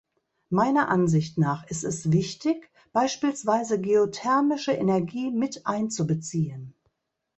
[0.49, 6.73] Meiner Ansicht nach ist es wichtig, beispielsweise geothermische Energie mit einzubeziehen.